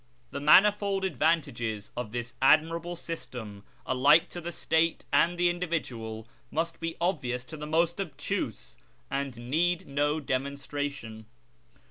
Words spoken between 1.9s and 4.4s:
of this admirable system, alike